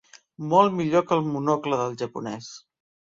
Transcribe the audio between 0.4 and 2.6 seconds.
Molt millor que el monocle del japonès.